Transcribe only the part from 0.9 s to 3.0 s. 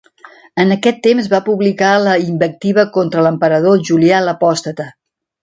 temps va publicar la invectiva